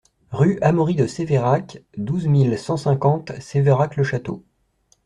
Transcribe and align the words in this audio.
Rue 0.31 0.57
Amaury 0.63 0.95
de 0.95 1.05
Séverac, 1.05 1.83
douze 1.95 2.25
mille 2.25 2.57
cent 2.57 2.75
cinquante 2.75 3.39
Sévérac-le-Château 3.39 4.43